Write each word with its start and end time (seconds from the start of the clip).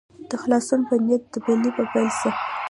د 0.29 0.31
خلاصون 0.41 0.81
په 0.89 0.95
نیت 1.05 1.23
دبلي 1.33 1.69
په 1.77 1.83
پیل 1.91 2.09
سه. 2.19 2.29